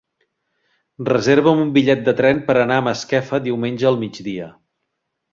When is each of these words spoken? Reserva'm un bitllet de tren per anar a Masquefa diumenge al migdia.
Reserva'm 1.09 1.59
un 1.65 1.67
bitllet 1.75 2.01
de 2.07 2.13
tren 2.21 2.39
per 2.47 2.55
anar 2.61 2.77
a 2.81 2.85
Masquefa 2.87 3.41
diumenge 3.49 3.87
al 3.91 3.99
migdia. 4.05 4.49